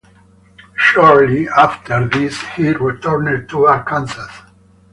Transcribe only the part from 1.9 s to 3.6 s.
this he returned